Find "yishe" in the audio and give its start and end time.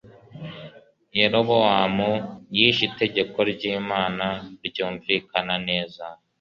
2.57-2.83